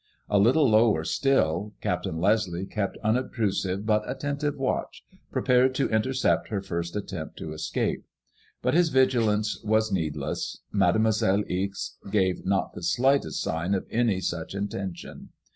[0.31, 6.59] A little lower still, Captain Leslie kept unobtrusive, but attentive watch, prepared to intercept her
[6.59, 8.03] first attempt to escape.
[8.63, 10.61] But his vigilance was needless.
[10.71, 15.29] Made« moiselle Ixe gave not the slightest sign of any such intention.